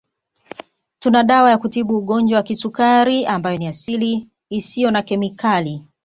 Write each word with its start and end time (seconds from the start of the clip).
Tuna 0.99 1.23
dawa 1.23 1.49
ya 1.51 1.57
kutibu 1.57 1.97
Ugonjwa 1.97 2.37
wa 2.37 2.43
Kisukari 2.43 3.25
ambayo 3.25 3.57
ni 3.57 3.65
ya 3.65 3.69
asili 3.69 4.27
isiyo 4.49 4.91
na 4.91 5.01
kemikali 5.01 5.83